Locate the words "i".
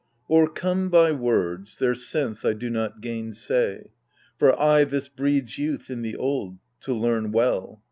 2.43-2.53